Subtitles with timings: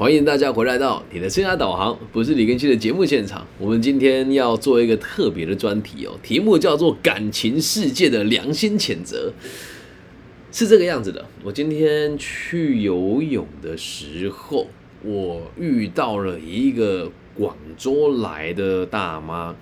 [0.00, 3.46] 欢迎大家回来到你的生涯导航，不是李根熙的节目现场。
[3.58, 9.30] 我们今天要做一个特别的专题哦，题目叫做“感情世界的良心谴责”，
[10.50, 11.26] 是这个样子的。
[11.44, 14.68] 我今天去游泳的时候，
[15.02, 19.54] 我遇到了一个广州来的大妈，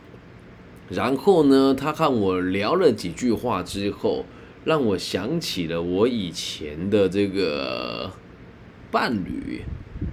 [0.88, 4.24] 然后呢，她看我聊了几句话之后，
[4.64, 8.12] 让我想起了我以前的这个
[8.92, 9.62] 伴侣。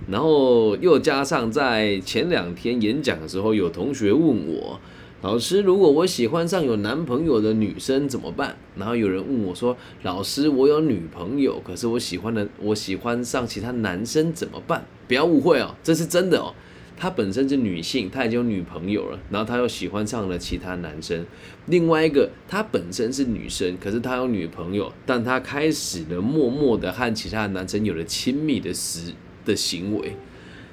[0.09, 4.79] 然后又加上在前两天演讲的时候，有同学问我，
[5.21, 8.55] 老师，如果我喜欢上有男朋友的女生怎么办？
[8.75, 14.85] 然后有人问我说，老师，我有女朋友，可是我喜欢的我喜欢上其他男生怎么办？
[15.07, 16.53] 不要误会哦，这是真的哦。
[16.97, 21.25] 她本身是女性，她已经有女朋友了，然后她又喜欢上了其他男生。
[21.65, 29.11] 另外一个，她本身是女生，可是她有女朋友，但她开始了默默的和其他男生有了亲密的时。
[29.45, 30.15] 的行为，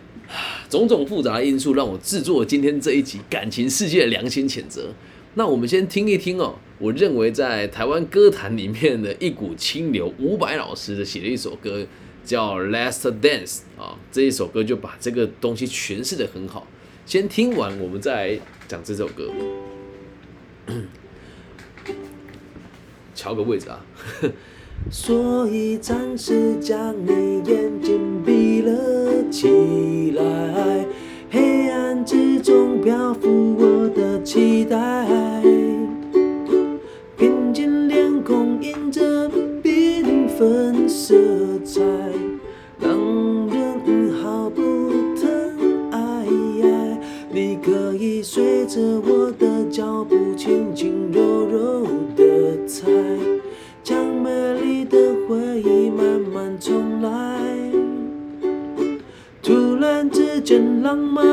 [0.68, 4.88] 种种复杂的因素让我制作今天这一集感情世界的良心谴责。
[5.34, 11.86] 那我们先听一听哦，我认为在台湾歌坛里面的一股清流，伍佰老师的写了一首歌
[12.24, 16.66] 叫《Last Dance》啊，这一首歌就把这个东西诠释的很好。
[17.06, 19.30] 先听完，我们再讲这首歌。
[23.14, 23.84] 瞧个位置啊。
[24.90, 28.31] 所以暂时将你眼睛闭
[29.32, 30.84] 起来，
[31.30, 34.76] 黑暗之中漂浮我的期待，
[37.16, 39.30] 平静脸孔映着
[39.62, 41.14] 缤纷色
[41.64, 41.80] 彩，
[42.78, 42.90] 让
[43.48, 44.60] 人毫不
[45.16, 46.26] 疼爱。
[47.32, 50.14] 你可以随着我的脚步，
[60.94, 61.31] 间浪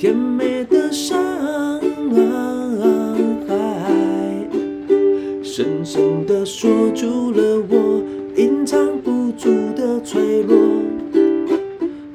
[0.00, 1.20] 甜美的伤
[3.48, 4.46] 害，
[5.42, 8.00] 深深的锁住了我
[8.36, 10.56] 隐藏不住的脆弱。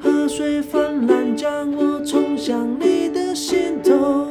[0.00, 4.28] 河水泛滥，将我冲向你的心头，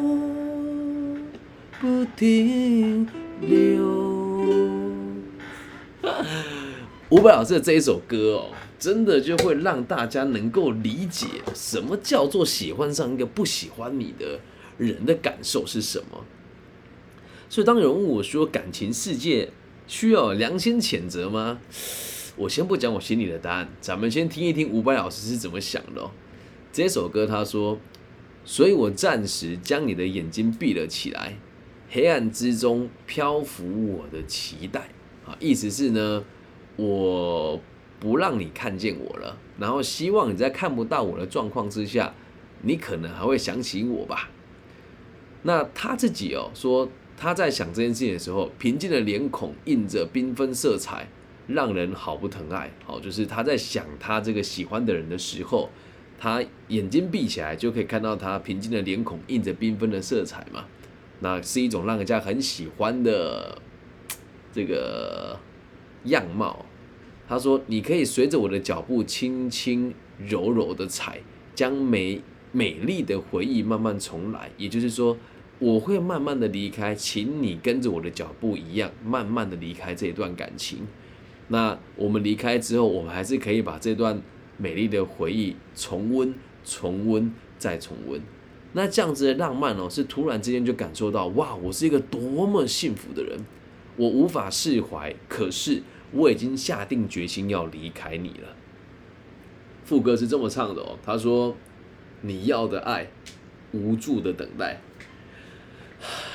[1.79, 3.07] 不停
[3.39, 3.83] 留。
[7.09, 8.45] 伍佰老师的这一首歌哦，
[8.83, 14.41] 真的就会让大家能够理解什么叫做喜欢上一个不喜欢你的
[14.77, 16.25] 人的感受是什么。
[17.47, 19.47] 所以，当有人问我说，感情世界
[19.87, 21.61] 需要良心谴责吗？
[22.35, 26.11] 我先不讲我心里的答案，咱们先听一听伍佰老师是怎么想的。
[26.73, 27.79] 这首歌他说
[28.43, 31.37] ：“所以我暂时将你的眼睛闭了起来，
[31.89, 34.89] 黑暗之中漂浮我的期待。”
[35.25, 36.25] 啊，意思是呢，
[36.75, 37.61] 我
[38.03, 42.13] 不让你看见我了，然后希望你在看不到我的状况之下，
[42.63, 44.29] 你可能还会想起我吧。
[45.43, 51.07] 那他自己哦说，他在想这件事情的时候，平静的脸孔印着缤纷色彩。
[51.45, 55.69] 让人好不疼爱，好，就是他在想他这个喜欢的人的时候，
[56.17, 60.63] 他眼睛闭起来就可以看到他平静的脸孔印着缤纷的色彩嘛，
[61.19, 63.57] 那是一种让人家很喜欢的
[64.53, 65.37] 这个
[66.05, 66.65] 样貌。
[67.33, 71.19] 他说：“你可以随着我的脚步轻轻柔柔的踩，
[71.55, 72.21] 将美
[72.51, 74.51] 美丽的回忆慢慢重来。
[74.55, 75.17] 也就是说，
[75.57, 80.85] 我会慢慢的离开，请你跟着我的脚步一样，慢慢的离开这一段感情。”
[81.49, 84.21] 那我们离开之后，我们还是可以把这段
[84.57, 86.31] 美丽的回忆重温、
[86.63, 88.21] 重温再重温。
[88.73, 93.39] 那这样子的浪漫哦，是突然之间就感受到，哇，我是一个多么幸福的人，
[93.97, 95.81] 我无法释怀，可是
[96.13, 98.55] 我已经下定决心要离开你了。
[99.83, 101.55] 副歌是这么唱的哦，他说
[102.21, 103.07] ：“你要的爱，
[103.71, 104.79] 无助的等待。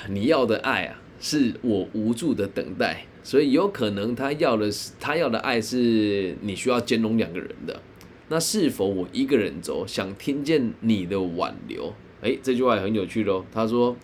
[0.08, 7.82] 你要的爱啊，是我无助的等待。”所以有可能他要的是他要的爱是你需要兼容两个人的，
[8.28, 11.92] 那是否我一个人走，想听见你的挽留？
[12.22, 13.44] 诶，这句话很有趣喽。
[13.52, 13.94] 他说：“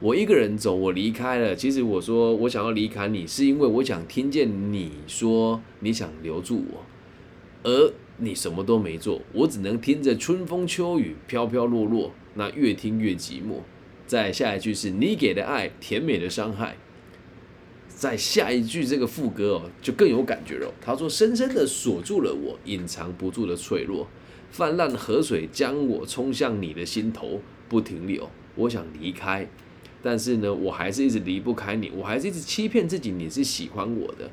[0.00, 1.56] 我一个人走，我离开了。
[1.56, 6.84] 其实我说我想要离开你，是因为我想听见你说你想留住我，
[7.64, 13.62] 而你什么都没做，我只能听着春风秋雨飘飘落落，那越听越寂寞。
[14.06, 16.76] 再下一句是你给的爱，甜美的伤害。
[17.88, 20.72] 在下一句这个副歌哦，就更有感觉了。
[20.80, 24.06] 他说：“深深的锁住了我，隐藏不住的脆弱，
[24.52, 28.30] 泛滥的河水将我冲向你的心头，不停留。
[28.54, 29.48] 我想离开。”
[30.02, 34.30] 但是呢，我还是一直离不开你，我还是一直欺骗自己你是喜欢我的。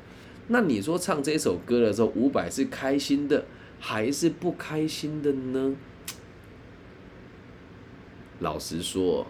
[0.48, 3.44] 那你说唱这首歌的时候，伍佰是开心的
[3.80, 5.74] 还是不开心的呢？
[8.38, 9.26] 老实说，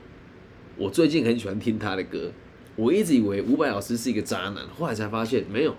[0.77, 2.33] 我最近很喜欢听他的歌。
[2.75, 5.75] 我一直以为伍佰老师是一个渣男，后来才发现没有，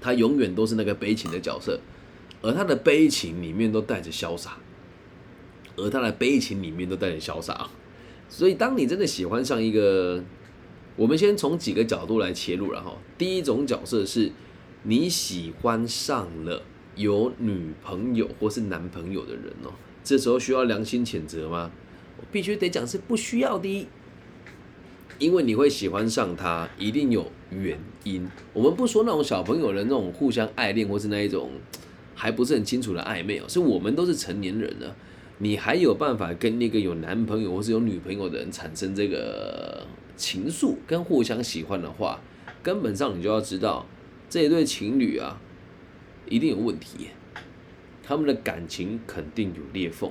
[0.00, 1.78] 他永远都是那个悲情的角色，
[2.40, 4.56] 而他的悲情里面都带着潇洒，
[5.76, 7.68] 而他的悲情里面都带着潇洒。
[8.36, 10.20] 所以，当你真的喜欢上一个，
[10.96, 14.32] 我们先从几个角度来切入，然后第一种角色是
[14.82, 16.60] 你喜欢上了
[16.96, 19.70] 有女朋友或是男朋友的人哦，
[20.02, 21.70] 这时候需要良心谴责吗？
[22.16, 23.86] 我必须得讲是不需要的，
[25.20, 28.28] 因为你会喜欢上他，一定有原因。
[28.52, 31.52] 我们不说那种小朋友的那种互相爱恋，或是那一种
[32.16, 34.96] 还不是很清楚的暧昧哦，是我们都是成年人了。
[35.38, 39.84] 你还有办法跟那个有男朋友或是有女朋友的人产生这个
[40.16, 42.20] 情愫跟互相喜欢的话，
[42.62, 43.84] 根本上你就要知道
[44.30, 45.40] 这一对情侣啊，
[46.28, 47.08] 一定有问题，
[48.02, 50.08] 他们的感情肯定有裂缝，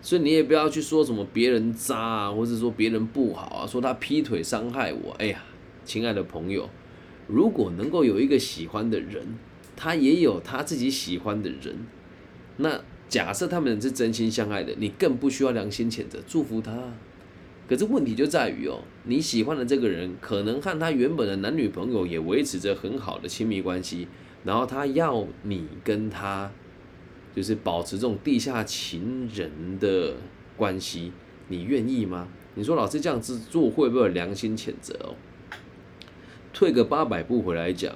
[0.00, 5.12] 所以你也不要去说什么别人渣啊，或者说别人不好啊，说他劈腿伤害我。
[5.18, 5.42] 哎呀，
[5.84, 6.70] 亲爱的朋友，
[7.26, 9.36] 如果能够有一个喜欢的人，
[9.74, 11.86] 他也有他自己喜欢的人，
[12.58, 12.80] 那。
[13.10, 16.72] 假设他们是真心相爱的，你更不需要良心谴责，祝福他。
[17.68, 24.06] 可是问题就在于哦，你喜欢的这个人可能和他原本的男女朋友也维持着很好的亲密关系，
[24.44, 26.52] 然后他要你跟他
[27.34, 30.14] 就是保持这种地下情人的
[30.56, 31.12] 关系，
[31.48, 32.28] 你愿意吗？
[32.54, 35.14] 你说老师这样子做会不会有良心谴责哦？
[36.52, 37.92] 退个八百步回来讲，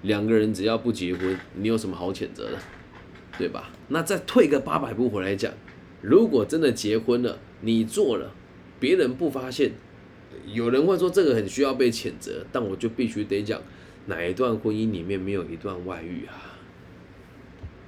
[0.00, 2.58] 两个人只要不结婚，你有什么好谴责的？
[3.38, 3.70] 对吧？
[3.88, 5.52] 那再退个八百步回来讲，
[6.00, 8.32] 如果真的结婚了，你做了，
[8.78, 9.72] 别人不发现，
[10.52, 13.60] 有人会说这个很需要被谴责，但我就必须得讲，
[14.06, 16.52] 哪一段婚姻里面没有一段外遇啊？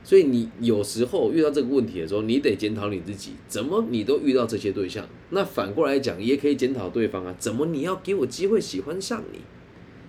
[0.03, 5.07] 所以你有时候遇到这个问题的时候，你得检讨你自己，怎么你都遇到这些对象？
[5.31, 9.41] 那反过来讲，也可以检讨对方啊，怎么你要给我机会喜欢上你？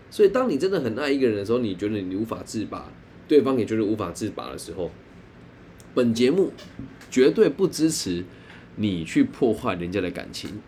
[0.10, 2.92] 所以当你真的很爱一个人的时候，你觉得你无法自拔，
[3.28, 4.92] 对方也觉得无法自拔的时候。
[5.97, 6.51] 本节目
[7.09, 8.23] 绝对不支持
[8.75, 10.61] 你去破坏人家的感情，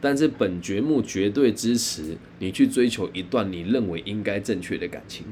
[0.00, 5.26] 但是本节目绝对支持你去追求一段你认为应该正确的感情。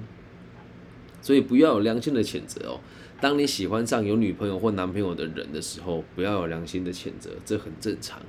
[1.22, 2.80] 所以不要有良心的谴责哦。
[3.20, 8.20] 当你喜欢上有女朋友或男朋友的人的时候，不要有良心的谴责，这很正常，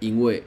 [0.00, 0.42] 因为。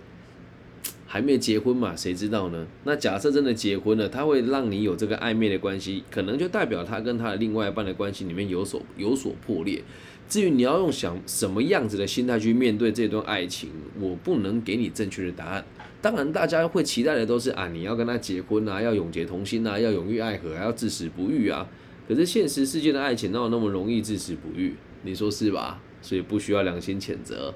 [1.11, 1.95] 还没结婚嘛？
[1.95, 2.67] 谁知道呢？
[2.83, 9.81] 那假设真的结婚了，他会让你有这个暧昧的关系，可能就代表他跟他的另外一半的关系里面有所有所破裂。
[10.29, 15.65] 至于你要用想什么样子的心态去面对这段爱情，我不能给你正确的答案。
[16.01, 21.68] 当然，大家会期待的都是啊，你要跟他结婚啊，要永结同心啊，要永浴爱河，还要至死不渝啊。
[22.07, 24.75] 可是现实世界的爱情哪有那么容易至死不渝？
[25.01, 25.81] 你说是吧？
[26.01, 27.54] 所以不需要良心谴责。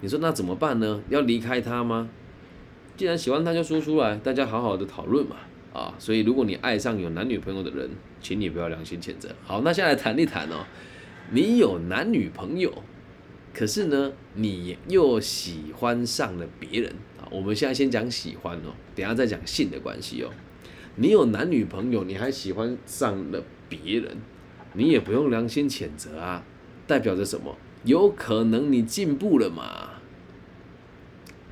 [0.00, 1.02] 你说那怎么办呢？
[1.10, 2.08] 要离开他吗？
[2.96, 5.36] 既然喜欢他，就说出来，大家好好的讨论嘛，
[5.74, 7.90] 啊，所以如果你爱上有男女朋友的人，
[8.22, 9.28] 请你不要良心谴责。
[9.44, 10.64] 好，那现在谈一谈哦，
[11.30, 12.82] 你有男女朋友，
[13.52, 17.26] 可是呢，你又喜欢上了别人啊。
[17.30, 20.30] 我们现在先讲喜欢哦，等下再讲性的关系哦。
[20.96, 24.18] 你有男女朋友，你还喜欢上了别人，
[24.74, 26.44] 你也不用良心谴责啊，
[26.86, 27.56] 代表着什么？
[27.84, 29.90] 有可能你进步了嘛？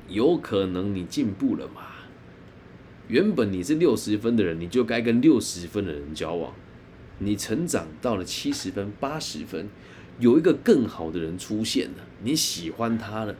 [0.07, 1.81] 有可能你进步了嘛？
[3.07, 6.53] 原本你是六十分的人，你就该跟六十分的人交往。
[7.19, 9.69] 你成长到了七十分、八十分，
[10.19, 13.35] 有一个更好的人出现了，你喜欢他了，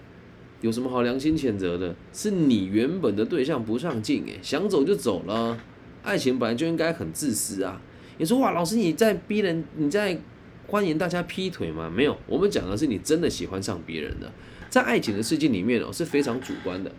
[0.62, 1.96] 有什么好良心谴责的？
[2.14, 5.58] 是你原本的对象不上进，诶，想走就走了。
[6.04, 7.82] 爱情本来就应该很自私啊！
[8.18, 10.20] 你说哇，老师你在逼人，你在
[10.68, 11.90] 欢迎大家劈腿吗？
[11.90, 14.32] 没有，我们讲的是你真的喜欢上别人的。
[14.70, 16.92] 在爱情的世界里面哦，是非常主观的。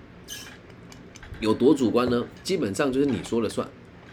[1.40, 2.26] 有多主观呢？
[2.42, 3.68] 基本上就是你说了算，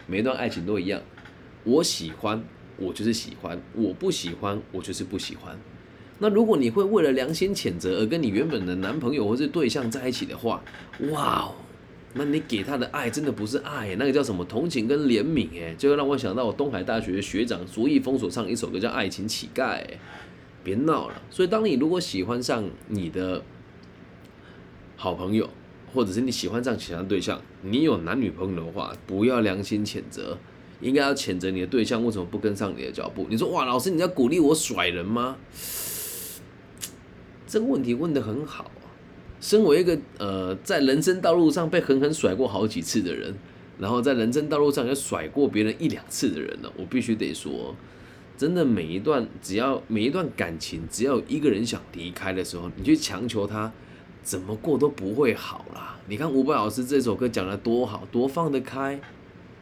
[0.06, 1.00] 每一段爱情都一样。
[1.64, 2.42] 我喜欢，
[2.76, 5.58] 我就是喜欢；我不喜欢，我就是不喜欢。
[6.18, 10.62] 那如果你会为了良心谴责而跟你原本的男朋友或是对象在一起的话，
[11.10, 11.54] 哇哦，
[12.14, 15.48] 那你给他的爱真的不是爱，那个叫什么同情跟怜悯？
[15.60, 19.78] 哎，就会让我想到我东海大学的学长卓一峰所唱一首歌叫《爱情乞丐》。
[20.64, 21.20] 别闹了。
[21.28, 23.42] 所以，当你如果喜欢上你的
[24.96, 25.50] 好朋友，
[25.92, 30.38] 或者是你喜欢上其他对象，你有男女朋友的话，不要良心谴责，
[30.82, 33.26] 应该要谴责你的对象为什么不跟上你的脚步。
[33.30, 35.36] 你说哇，老师，你在鼓励我甩人吗？
[37.46, 38.70] 这个问题问得很好。
[39.40, 43.34] 身为一个呃，在人生道路上被狠狠甩过好几次的人，
[43.78, 47.74] 然后在人生道路上也甩过别人一两次的人呢，我必须得说。
[48.36, 53.72] 真的每一段，只要每一段感情，只要一个人想离开的时候，你去强求他，
[54.22, 55.98] 怎么过都不会好啦。
[56.08, 59.00] 你看伍佰老师这首歌讲的多好，多放得开，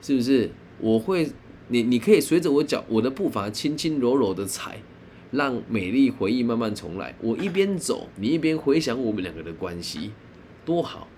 [0.01, 0.51] 是不是？
[0.81, 1.31] 我会，
[1.69, 4.83] 你你可以随着我脚我的步伐轻轻柔柔的踩，
[5.31, 7.15] 让美丽回忆慢慢重来。
[7.21, 10.11] 我一边走，你一边回想我们两个的关系，
[10.65, 11.09] 多好。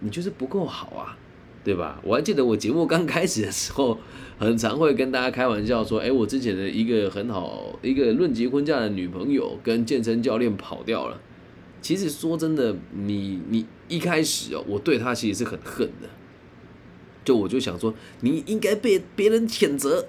[0.00, 1.18] 你就是不够好啊。
[1.64, 2.00] 对吧？
[2.02, 3.98] 我还记得我节目刚开始的时候，
[4.38, 11.20] 很常会跟大家开玩笑说：“哎，我之前的一个很好一个论及婚嫁的女朋友跟健身教练跑掉了。”
[11.82, 16.08] 其实说真的，你你一开始哦，我对她其实是很恨的。
[17.28, 17.92] 就我就想说，
[18.22, 20.06] 你应该被别人谴责。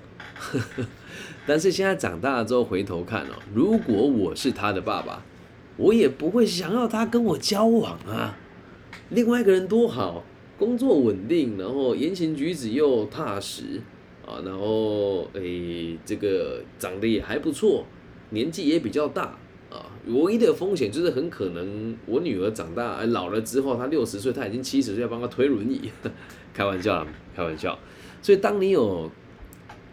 [1.46, 5.22] 但是现在长大了之后回头看哦，如果我是他的爸爸，
[5.76, 8.38] 我也不会想要他跟我交往啊。
[9.10, 10.24] 另外一个人多好。
[10.58, 13.82] 工作稳定，然后言行举止又踏实
[14.26, 17.86] 啊，然后诶，这个长得也还不错，
[18.32, 19.38] 年纪也比较大
[19.70, 19.86] 啊。
[20.08, 25.90] 唯一的风险就是很可能我女儿长大老了之后，她六十岁，她已经七十岁，要帮她推轮椅。
[26.54, 27.78] 开玩笑，开玩笑。
[28.22, 29.10] 所以当你有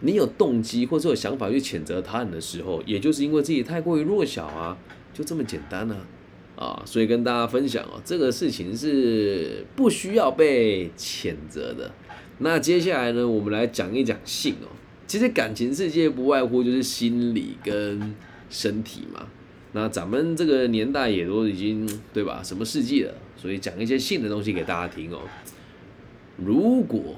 [0.01, 4.77] 你有动机或者有想法去谴责他人的时候，也就是因为自己太过于弱小啊，
[5.15, 5.97] 就这么简单啊。
[6.57, 11.93] 啊，所以跟大家分享哦，这个事情是不需要被谴责的。
[12.39, 14.69] 那接下来呢，我们来讲一讲性哦。
[15.07, 18.15] 其实感情世界不外乎就是心理跟
[18.49, 19.27] 身体嘛。
[19.77, 22.41] 那咱们这个年代也都已经对吧？
[22.43, 23.13] 什么世纪了？
[23.37, 25.21] 所以讲一些性的东西给大家听哦。
[26.39, 27.17] 如果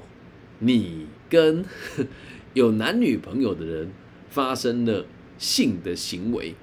[0.59, 1.63] 你跟
[2.53, 3.89] 有男女朋友的人
[4.29, 5.05] 发生了
[5.37, 6.53] 性的行为，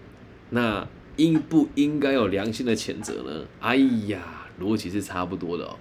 [0.50, 0.86] 那。
[1.18, 3.46] 应不应该有良心的谴责呢？
[3.60, 3.76] 哎
[4.06, 5.78] 呀，逻辑是差不多的哦。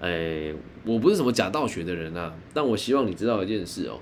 [0.00, 0.52] 哎，
[0.84, 4.00] 我不是什么假道学的人啊，但我希望你知道一件事哦。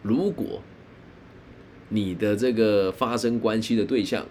[0.00, 0.62] 如果
[1.88, 4.26] 你的这个发生关系的对象，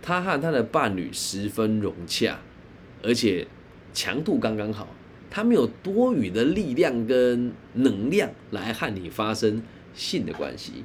[0.00, 2.40] 他和他的伴侣十分融洽，
[3.02, 3.46] 而且
[3.92, 4.94] 强度刚刚好，
[5.30, 9.62] 他没有多余的力量跟能量来和你发生
[9.94, 10.84] 性的关系。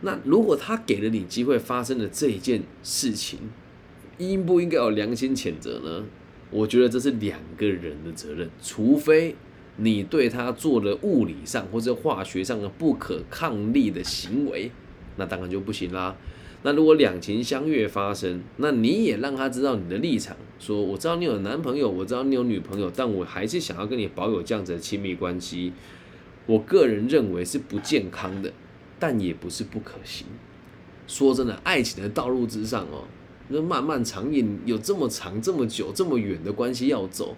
[0.00, 3.38] 那如果他给了你机会发生的这一件事情，
[4.18, 6.04] 应不应该有良心谴责呢？
[6.50, 9.36] 我觉得这是两个人的责任，除非
[9.76, 14.70] 你对他做了物理上或者化学上的不可抗力的行为，
[15.16, 16.16] 那当然就不行啦。
[16.62, 25.72] 那如果两情相悦发生，那你也让他知道你的立场，说我知道你有男朋友，我知道你有女朋友，但我还是想要跟你保有这样子的亲密关系。
[26.46, 28.52] 我个人认为是不健康的。
[29.04, 30.28] 但也不是不可行。
[31.08, 33.02] 说真的，爱情的道路之上哦，
[33.48, 37.34] 那漫漫长夜有这么长、这么久、这么远的关系要走，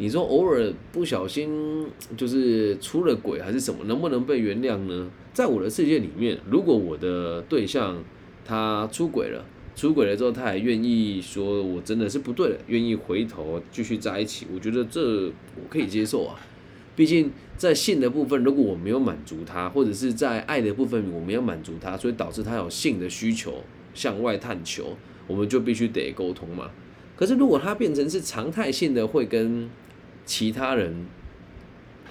[0.00, 1.86] 你说偶尔不小心
[2.16, 5.10] 就是出了轨还是什么，能不能被原谅呢？
[5.34, 8.02] 在我的世界里面，如果我的对象
[8.44, 16.36] 他出轨了，出轨了之后他还愿意说我真的是不对了，愿意回头继续在一起，我觉得这我可以接受啊。
[16.94, 23.62] 毕竟在性的部分，如果我没有满足他，或者是在爱的部分我没有满足他，所以导致他有性的需求
[23.94, 26.70] 向外探求，我们就必须得沟通嘛。
[27.16, 29.68] 可是如果他变成是常态性的会跟
[30.28, 30.94] 其他人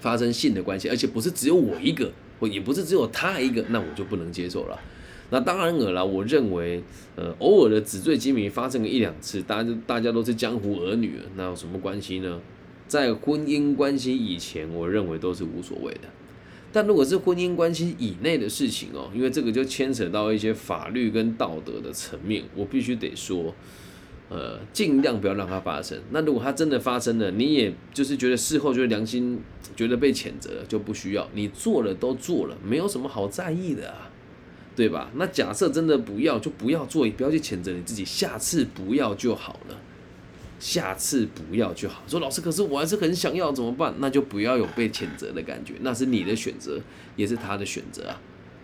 [0.01, 4.77] 发生性的关系，而且不是只有我一个，或也不是只有他一个，那我就不能接受了。
[5.29, 6.81] 那当然了，我认为，
[7.15, 12.41] 呃，偶尔的纸醉金迷发生个一两次，大家大家都是江湖儿女，那有什么关系呢？
[12.87, 16.09] 在婚姻关系以前，我认为都是无所谓的。
[16.71, 23.53] 但如果是婚姻关系以内的事情哦，因为这个就牵扯到一些法律跟道德的层面，我必须得说，
[24.29, 25.97] 呃，尽量不要让它发生。
[26.11, 29.41] 那如果它真的发生了，你也就是觉得事后觉得良心
[29.75, 31.27] 觉得被谴责，就不需要。
[31.33, 34.11] 你做了都做了，没有什么好在意的啊，
[34.75, 35.09] 对吧？
[35.15, 39.77] 那假设真的不要，就不要做，也不要去谴责你自己，下次不要就好了。
[40.59, 42.01] 下次不要就好。
[42.07, 43.93] 说老师，可是我还是很想要，怎么办？
[43.99, 46.81] 那就不要有被谴责的感觉，那是你的选择，
[47.15, 48.19] 也是他的选择啊。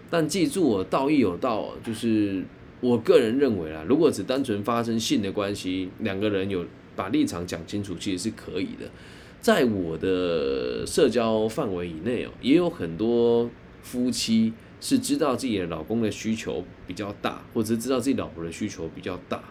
[0.09, 2.43] 但记住，道义有道，就是
[2.83, 6.65] 我个人认为啊，如果只单纯发生性的关系，两个人有
[6.97, 8.91] 把立场讲清楚，其实是可以的。
[9.39, 13.49] 在我的社交范围以内哦，也有很多
[13.81, 19.41] 夫妻是知道自己的老公的需求比较大，或者是知道自己老婆的需求比较大。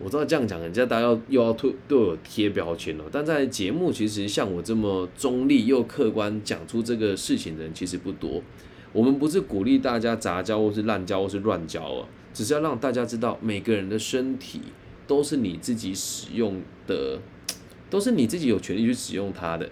[0.00, 3.04] 我知道这样讲，人家大家又要对对我贴标签了。
[3.12, 8.42] 但在节目，其实像我这么中立又客观讲出这个事情的人，其实不多。
[8.92, 14.60] 我们不是鼓励大家杂交或是滥交或是乱交啊，只是要让大家知道，每个人的身体
[15.06, 17.18] 都是你自己使用的，
[17.88, 19.66] 都是你自己有权利去使用它的。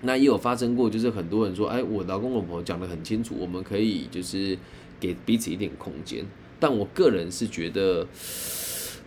[0.00, 4.58] 那也有发生过，就是很多人说，哎，我老公老婆讲得很清楚，我们可以就是
[4.98, 6.24] 给彼此一点空间。
[6.58, 8.04] 但我个人是觉得。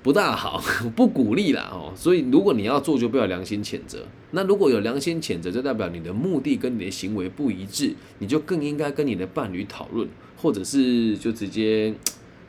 [0.04, 0.62] 不大好，
[0.98, 1.94] 不鼓励啦哦。
[1.96, 4.06] 所以如果你要做，就不要良心谴责。
[4.32, 10.06] 那如果有良心谴责，就代表你的目的跟你的行为不一致，你就更应该跟你的伴侣讨论，
[10.36, 11.94] 或者是就直接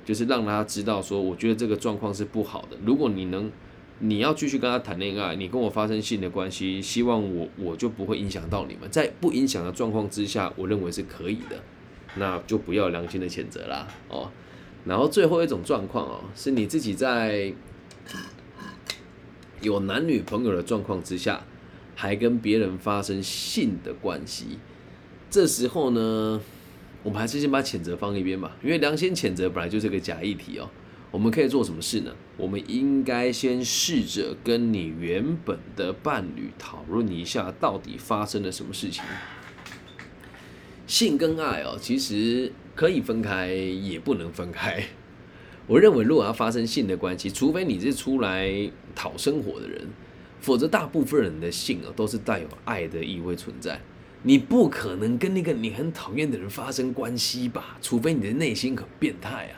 [0.05, 2.77] 就是让他知道说，我觉得这个状况是不好的。
[2.85, 3.51] 如果你能，
[4.01, 11.63] 你要继续跟他谈恋爱，你跟我发生性的关系，希望我我就不会影响到你们，在不影响的状况之下，我认为是可以的，
[12.17, 14.31] 那就不要良心的谴责啦哦。
[14.85, 17.53] 然后最后一种状况哦，是你自己在
[19.63, 21.43] 有男女朋友的状况之下，
[21.95, 24.59] 还跟别人发生性的关系。
[25.31, 26.41] 这时候呢，
[27.05, 30.69] 我们还是先把谴责放一边吧，因为良心谴责本来就是个假议题哦。
[31.13, 32.13] 我们可以做什么事呢？
[32.37, 39.05] 我们应该先试着跟你原本的伴侣讨论一下，到底发生了什么事情。
[40.89, 42.51] 性跟爱哦，其实。
[42.77, 44.85] 可以分开，也不能分开。
[45.69, 48.53] 我认为，如果要发生性的关系，除非你是出来
[48.97, 49.87] 讨生活的人，
[50.41, 53.81] 否则大部分人的性啊都是带有爱的意味存在。
[54.25, 57.79] 你不可能跟那个你很讨厌的人发生关系吧？
[57.81, 59.55] 除非你的内心很变态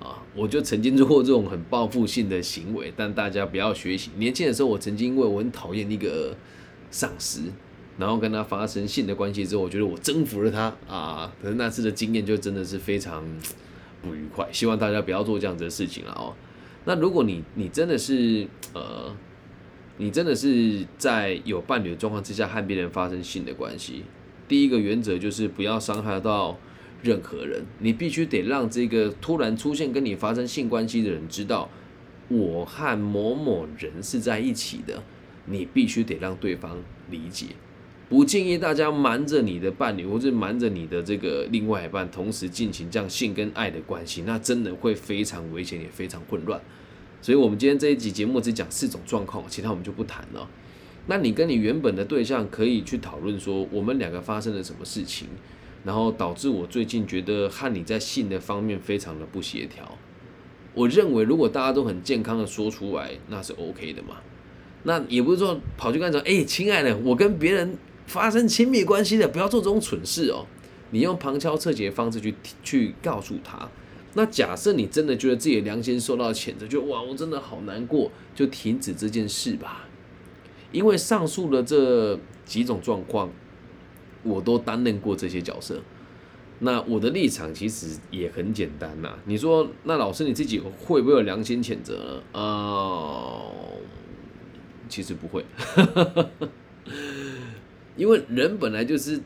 [0.00, 0.06] 啊！
[0.06, 4.10] 啊，我就曾经做过这种很报复性的行为，但大家不要学习。
[4.18, 6.36] 年轻的时候，我曾经因为我很讨厌一个
[6.90, 7.50] 上司。
[7.98, 11.32] 然后跟他发生性的关系之后，我觉得我征服了他啊！
[11.40, 13.24] 可是那次的经验就真的是非常
[14.02, 14.46] 不愉快。
[14.52, 16.34] 希望大家不要做这样子的事情了哦。
[16.84, 19.16] 那如果你你真的是呃，
[19.98, 24.02] 你真的是在有伴侣的状况之下和别人发生性的关系，
[24.46, 26.58] 第一个原则就是不要伤害到
[27.02, 27.64] 任何人。
[27.78, 31.70] 你必须得让这个突然出现跟你发生性关系的人知道，
[32.28, 35.02] 我和某某人是在一起的。
[35.48, 36.76] 你必须得让对方
[37.08, 37.46] 理解。
[38.08, 46.60] 不建议大家瞒着你的伴侣，或者瞒着你的这个另外一半，同时进行这样性跟爱的关系，那真的会非常危险，也非常混乱。
[47.26, 50.48] 所以，我们今天这一集节目只讲四种状况，其他我们就不谈了。
[51.08, 55.26] 那你跟你原本的对象可以去讨论说，我们两个发生了什么事情，
[55.82, 59.98] 然后导致我最近觉得和你在性的方面非常的不协调。
[60.72, 64.18] 我认为，如果大家都很健康的说出来，那是 OK 的嘛。
[64.84, 67.76] 那也不是说跑去干什么，哎，亲爱的，我跟别人。
[68.06, 70.46] 发生亲密关系的，不要做这种蠢事哦。
[70.92, 73.68] 你用旁敲侧击的方式去去告诉他。
[74.16, 79.86] 那假设你真的觉得自己的良心受到谴责，就哇，我真的好难过，就停止这件事吧。
[80.72, 83.30] 因为上述的这几种状况，
[84.22, 85.82] 我都担任过这些角色。
[86.60, 89.18] 那我的立场其实也很简单呐。
[89.26, 92.40] 你说，那老师你自己会不会有良心谴责呢？
[92.40, 93.42] 啊，
[94.88, 95.44] 其实不会。
[97.96, 99.20] 因为人本来就是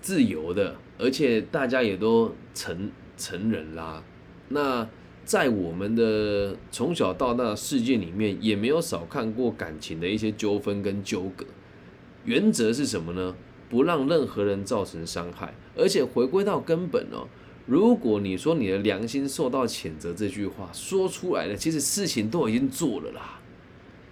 [0.00, 4.04] 自由的，而且大家也都成成人啦。
[4.50, 4.86] 那
[5.24, 11.46] 在我们的从小到大的世界里面，也没有少看过感情的一些纠纷跟纠葛。
[12.24, 13.34] 原则是什么呢？
[13.68, 17.28] 不让任何人造成伤害，而且回归到根本哦。
[17.66, 23.38] 如果你说你的良心受到谴责这句话说出来了，其实事情都已经做了啦。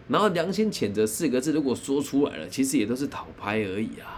[0.07, 4.18] 然后良心谴责四个字，如果说出来了，其实也都是讨拍而已啊。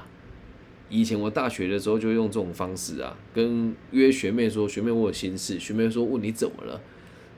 [0.90, 6.80] 以前我大学的时候就用这种方式啊，跟约学妹说，学妹我有心事，学妹说问你怎么了，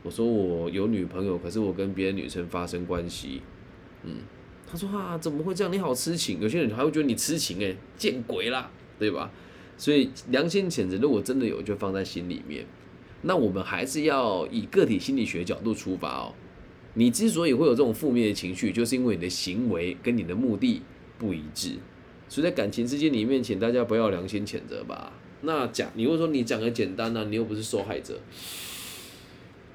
[0.03, 3.43] 我说我有女朋友，可是我跟别的女生发生关系，
[4.05, 4.17] 嗯，
[4.67, 5.73] 他说啊怎么会这样？
[5.73, 9.31] 你好痴情，有些人还会觉得你痴情诶，见鬼啦，对吧？
[9.77, 12.65] 所以良心谴责如果真的有，就放在心里面。
[13.23, 16.33] 那我们还是要以个体心理学角度出发哦。
[16.95, 20.83] 你之所以会有这种负面的情绪，就是因为你的行为跟你的目的
[21.19, 21.77] 不一致。
[22.33, 25.12] 所以在感情之间里面，请大家不要良心谴责吧。
[25.42, 27.27] 那讲，你会说你讲的简单呢？
[27.29, 28.18] 你又不是受害者。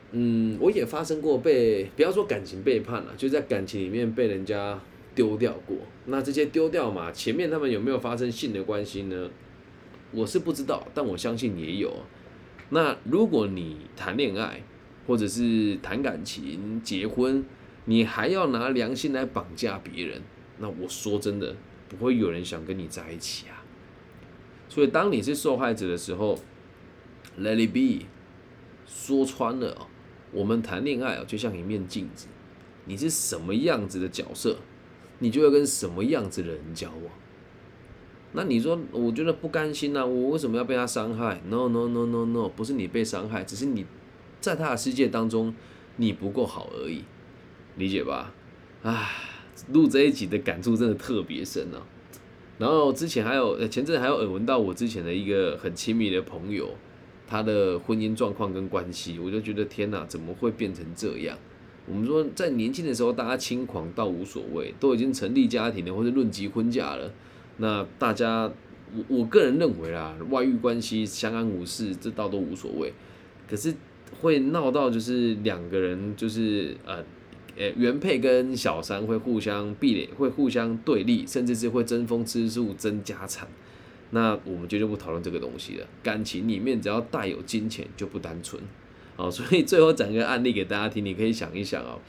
[0.09, 4.81] 嗯，我也发生过被，不要说感情背叛了，就在感情里面被人家
[5.13, 5.77] 丢掉过。
[6.05, 9.29] 那这些丢掉嘛，前面他们有没有发生性的关系呢？
[10.09, 11.93] 我是不知道，但我相信也有。
[12.69, 14.63] 那如果你谈恋爱，
[15.05, 17.45] 或者是谈感情、结婚，
[17.85, 20.19] 你还要拿良心来绑架别人，
[20.57, 21.55] 那我说真的，
[21.89, 23.63] 不会有人想跟你在一起啊。
[24.69, 26.39] 所以当你是受害者的时候
[27.39, 28.05] ，Let it be。
[28.89, 29.87] 说穿了哦，
[30.31, 32.27] 我们谈恋爱哦，就像一面镜子，
[32.85, 34.59] 你是什么样子的角色，
[35.19, 37.13] 你就会跟什么样子的人交往。
[38.31, 43.85] 那你说，我觉得不甘心呐，我为什么要被他伤害？No No No No No，不是你被伤害，只是你
[44.39, 45.53] 在他的世界当中
[45.97, 47.03] 你不够好而已，
[47.75, 48.33] 理解吧？
[48.83, 49.09] 唉，
[49.73, 51.81] 录这一集的感触真的特别深啊。
[52.57, 56.69] 然后之前还有，前阵还有耳闻到我之前的一个很亲密的朋友。
[57.29, 61.37] 他的婚姻状况跟关系，我就觉得天哪，怎么会变成这样？
[61.85, 67.11] 我们说在年轻的时候，大家轻狂到无所谓，都已经成立家庭了，或者论及婚嫁了，
[67.57, 68.49] 那大家，
[68.95, 72.93] 我我个人认为啦，外遇关系相安无事，这倒都无所谓。
[73.45, 73.75] 可是
[74.21, 77.03] 会闹到就是两个人就是呃，
[77.57, 83.47] 呃原配跟小三会互相壁垒，会互相对立，甚至是会争风吃醋争家产。
[84.11, 85.87] 那我们绝对不讨论这个东西了。
[86.01, 88.61] 感情里面只要带有金钱就不单纯，
[89.17, 91.99] 哦，所以最后讲一个案例给大家听，你可以想一想哦。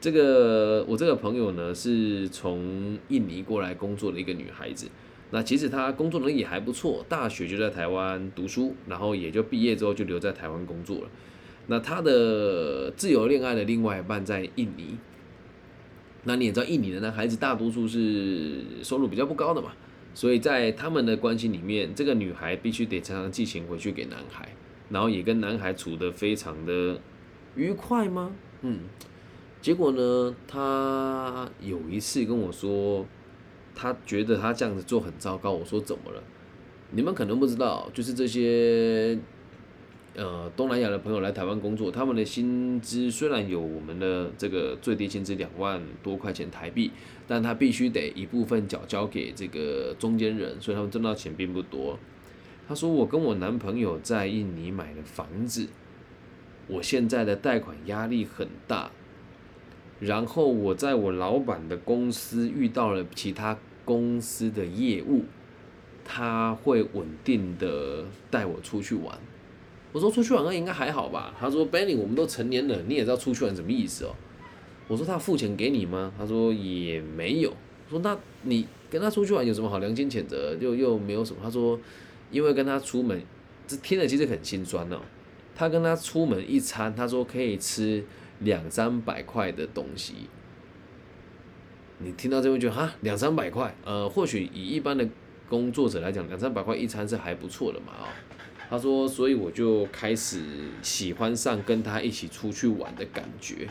[0.00, 4.86] 这个我这个朋友呢是从印尼过来工作的一个女孩子，
[5.30, 11.08] 那其实她工作能力也还不错，大学就在台湾读书，然后也就毕业之后就留在台湾工作了。
[11.66, 14.98] 那他的自由恋爱的另外一半在印尼，
[16.24, 19.72] 那你也知道印尼的男孩子大多数是收入比较不高的嘛。
[20.12, 24.48] 所以在他们的关系里面，这个女孩必须得常常寄钱回去给男孩，
[24.90, 27.00] 然后也跟男孩处得非常的
[27.56, 28.30] 愉快吗？
[28.60, 28.80] 嗯，
[29.60, 33.06] 结果呢，她有一次跟我说，
[33.74, 35.50] 她觉得她这样子做很糟糕。
[35.50, 36.22] 我说怎么了？
[36.90, 39.18] 你们可能不知道，就是这些。
[40.16, 46.92] 呃，东南亚的朋友来台湾工作，他们的薪资虽然有我们的这个最低薪资两万多块钱台币，
[47.26, 51.98] 但他必须得一部分缴交给这个中间人，所以他们挣到钱并不多。
[52.68, 55.68] 他说：“我跟我男朋友在印尼买了房子，
[56.68, 58.92] 我现在的贷款压力很大，
[59.98, 65.24] 然后我在我老板的公司遇到了其他公司的业务，
[66.04, 69.18] 他会稳定的带我出去玩。”
[69.94, 71.32] 我说出去玩应该还好吧？
[71.38, 74.10] 他说 Benny，我们都成年了，你也知道出去玩什么意思哦。
[74.88, 76.12] 我说他付钱给你吗？
[76.18, 77.52] 他说也没有。
[77.88, 80.56] 说那你跟他出去玩有什么好良心谴责？
[80.60, 81.38] 又又没有什么。
[81.40, 81.78] 他说
[82.32, 83.22] 因为跟他出门，
[83.68, 85.00] 这听了其实很心酸哦。
[85.54, 88.04] 他跟他出门一餐，他说可以吃
[88.40, 90.14] 两三百块的东西。
[91.98, 95.08] 你听到这边就哈两三百块，呃，或许以一般的
[95.48, 98.10] 工作者来讲，两三百块一餐是还不错的嘛啊。
[98.74, 100.40] 他说：“所以我就开始
[100.82, 103.68] 喜欢上跟他一起出去玩的感觉。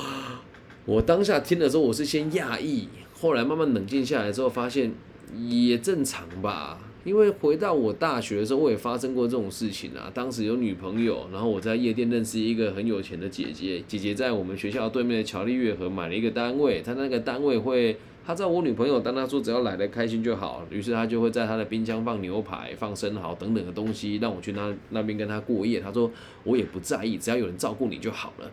[0.86, 4.92] 我当下听的时候，我是先讶异，后来慢慢冷静下来之后，发现
[5.36, 6.78] 也正常吧。
[7.04, 10.10] 因为回到我大学的时候，我也发生过这种事情啊。
[10.14, 25.80] 当时有女朋友，然后我在夜店认识一个很有钱的姐姐，姐姐在我们学校对面的乔丽月河买了一个单位，她那个单位会。”他知道我女朋友，当他说只要奶奶开心就好，于是他就会在他的冰箱放牛排、放生蚝等等的东西，让我去那那边跟他过夜。
[25.80, 26.10] 他说
[26.42, 28.50] 我也不在意，只要有人照顾你就好了，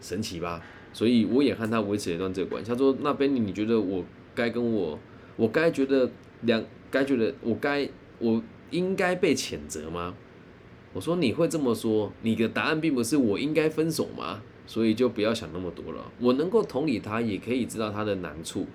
[0.00, 0.62] 神奇吧？
[0.92, 2.70] 所以我也和他维持一段这个关系。
[2.70, 4.04] 他说那边你觉得我
[4.34, 4.98] 该跟我，
[5.36, 6.10] 我该觉得
[6.42, 10.14] 两该觉得我该我应该被谴责吗？
[10.92, 14.42] 我说你会这么说，你的答案并不是我应该分手吗？
[14.66, 16.12] 所以就不要想那么多了。
[16.20, 18.66] 我能够同理他，也可以知道他的难处。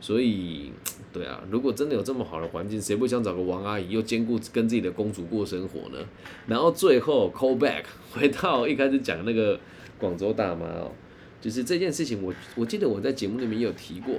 [0.00, 0.70] 所以，
[1.14, 5.98] 对啊，如果真的有这么好的环境，谁不想找个王阿姨，又兼顾跟自己的公主过生活呢？
[6.46, 9.58] 然后最后 call back 回到一开始讲那个
[9.98, 10.92] 广州大妈哦，
[11.40, 14.14] 就是这件事情，我我记得我在节目里面也有提过，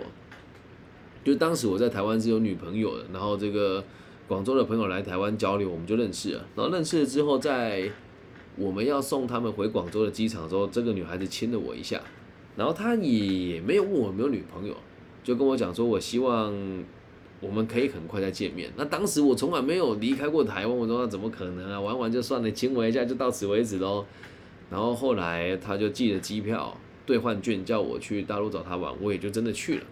[1.23, 3.83] 就当时我在台湾是有女朋友的，然后这个
[4.27, 6.47] 广州的朋友来台湾交流，我们就认识了。
[6.55, 7.87] 然后认识了之后，在
[8.57, 12.01] 我们要送他们回广州的机场的时候，这个女孩子亲了我一下，
[12.55, 14.75] 然后她也没有问我有没有女朋友，
[15.23, 16.53] 就跟我讲说，我希望
[17.41, 18.71] 我们可以很快再见面。
[18.77, 21.79] 那当时我从来没有离开过台湾，我说那怎么可能啊？
[21.79, 24.05] 玩玩就算了，亲我一下就到此为止喽。
[24.71, 29.83] 然后后来他就寄了机票兑换券，叫我去大陆找他玩，我也就真的去了。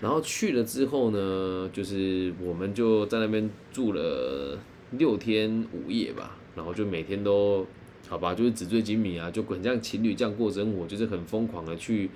[0.00, 4.58] 然后去了之后呢，就是我们就在那边住了
[4.92, 6.36] 六天五夜吧。
[6.56, 7.66] 然后就每天都，
[8.08, 12.10] 好吧，就是纸醉金迷啊，就很像情侣这样过生活，就是很疯狂的去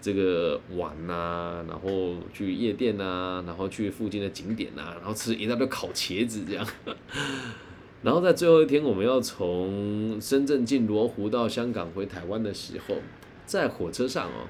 [0.00, 6.66] 这个玩呐，然后去夜店呐，然后去附近的景点呐，然后吃一大堆烤茄子这样。
[8.02, 12.96] 然后在最后一天，我们要从深圳进罗湖到香港回台湾的时候，
[13.44, 14.46] 在火车上哦，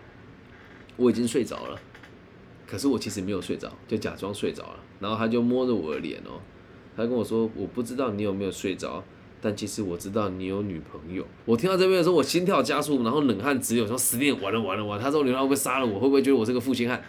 [0.97, 1.81] 我已经睡着了，
[2.67, 4.81] 可是我其实没有睡着，就假装睡着了。
[5.01, 6.41] 然后他就摸着我的脸哦，
[6.95, 9.03] 他跟我说：“我不知道你有没有睡着，
[9.41, 15.99] 但其实我知道你有女朋友。”我听到这边的时候，我心跳加速，然后冷汗直流，说：“死定完了完了完了！”他说：“刘涛会不杀了我？
[15.99, 17.03] 会不会觉得我是个负心汉？”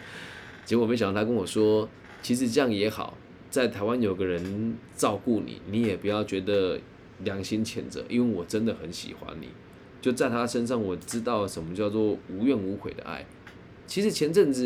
[0.64, 1.88] 结果没想到他跟我说
[2.22, 3.16] ：“其实这样也好，
[3.50, 6.78] 在台湾有个人照顾你，你也不要觉得
[7.24, 9.48] 良心谴责，因为我真的很喜欢你。
[10.00, 13.26] 就在他身上，我知道什么叫做无怨无悔的爱。”
[13.86, 14.64] 其实前阵子，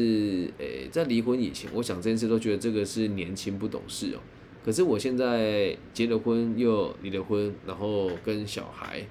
[0.59, 4.21] 诶，在离婚以前，我想这件事都觉得这个是年轻不懂事哦。
[4.65, 9.05] 可是我现在结了婚，又离了婚，然后跟小孩，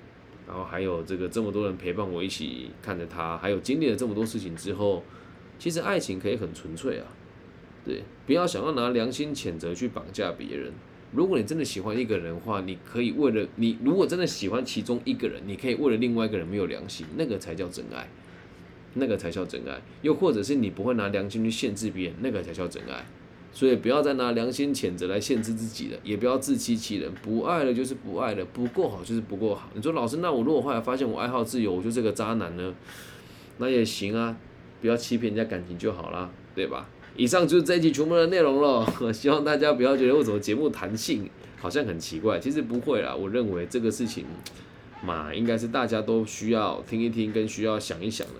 [0.48, 5.04] 然后还有这个这么多人陪伴我一起看着他，还有经历了这么多事情之后，
[5.60, 7.06] 其实爱情可以很纯粹啊。
[7.86, 10.72] 对，不要想要拿良心谴责去绑架别人。
[11.12, 18.10] 如果你真的喜欢一个人的话，你可以为了你，如果真的喜欢其中一个人，你可以为了另外一个人没有良心，那个才叫真爱。
[18.96, 23.04] 那个才叫真爱，又或者是你不会拿良心去限制别人，那个才叫真爱。
[23.54, 27.12] 所以不要再拿良心谴责来限制自己了，也不要自欺欺人。
[27.22, 29.70] 不爱了就是不爱了，不够好就是不够好。
[29.76, 32.74] 你说老师，那我如果后来发现我爱好自由，我就是个渣男呢？
[33.60, 34.36] 那也行啊，
[34.82, 36.90] 不要欺骗人家感情就好啦，对吧？
[37.16, 38.92] 以上就是这一集全部的内容了。
[39.14, 43.16] 希望大家不要觉得为什么节目弹性好像很奇怪，其实不会啦。
[43.16, 44.26] 我认为这个事情
[45.06, 48.34] 嘛，应该是大家都需要听一听，跟需要想一想的。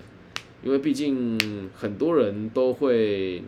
[0.64, 3.44] 因为毕竟很多人都会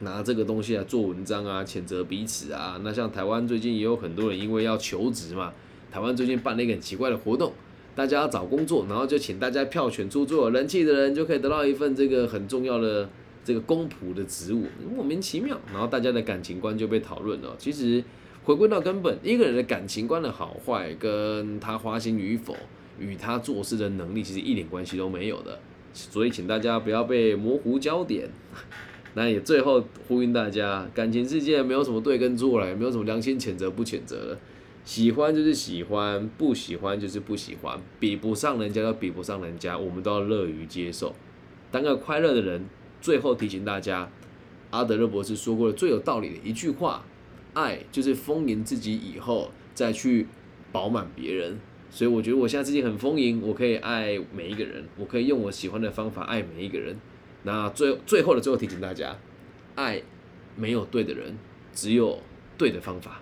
[0.00, 2.80] 拿这个东西来做文章啊，谴责彼此啊。
[2.84, 5.52] 那像台湾最近也有很多人因为要求职嘛，
[5.90, 7.52] 台湾最近办了一个很奇怪的活动，
[7.94, 13.08] 大家要找工作，然后就请大家票选出最有人气的人，就可以得到一份这个很重要的
[13.44, 15.58] 这个公仆的职务，莫名其妙。
[15.72, 17.54] 然后大家的感情观就被讨论了。
[17.58, 18.04] 其实
[18.44, 22.54] 回归到根本，一个人的感情观的好坏，跟他花心与否，
[22.98, 25.58] 与他做事的能力，其实一点关系都没有的。
[25.94, 28.28] 所以，请大家不要被模糊焦点。
[29.18, 34.38] 那也最后呼吁大家，感情世界没有什么对跟错了，也没有什么良心谴责不谴责了。
[34.84, 41.14] 喜欢就是喜欢，不喜欢就是不喜欢，比不上人家就比不上人家，我们都要乐于接受，
[41.70, 42.66] 当个快乐的人。
[43.00, 44.10] 最后提醒大家，
[44.68, 47.02] 阿德勒博士说过的最有道理的一句话：
[47.54, 50.26] 爱就是丰盈自己以后再去
[50.70, 51.58] 饱满别人。
[51.88, 56.96] 所以我觉得我现在自己很丰盈，我可以爱每一个人，我可以用我喜欢的方法爱每一个人。
[57.46, 59.16] 那最最后的最后提醒大家，
[59.76, 60.02] 爱
[60.56, 61.38] 没有对的人，
[61.72, 62.18] 只有
[62.58, 63.20] 对的方法。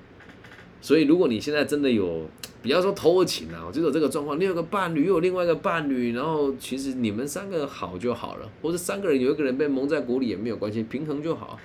[0.81, 2.27] 所以如果你现在真的有，
[2.63, 11.61] 不要说偷情啊，我就有这个状况，你有个伴侣，又有另外一个伴侣，然后其实你们三个好就好了，或者三个人有一个人被蒙在鼓里也没有关系，平衡就好。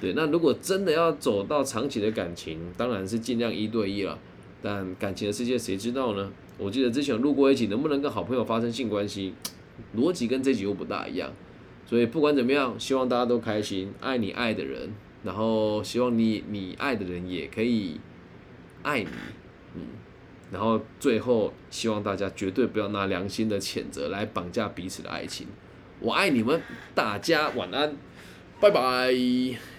[0.00, 4.16] 对，那如果真的要走到长期的感情，当然是尽量一对一了。
[4.62, 6.30] 但感情的世界谁知道呢？
[6.58, 9.34] 我记得之前录过一集，能不能跟好朋友发生性关系，
[9.96, 11.32] 逻辑跟这集又不大一样。
[11.86, 14.90] 所以不管怎么样，希望大家都开心，爱你爱的人，
[15.22, 18.00] 然后希望你你爱的人也可以
[18.82, 19.08] 爱你，
[19.74, 19.82] 嗯，
[20.50, 25.46] 然后最后希望大家绝对不要拿良心的谴责来绑架彼此的爱情。
[26.00, 26.60] 我爱你们，
[26.94, 27.96] 大家晚安，
[28.60, 29.73] 拜拜。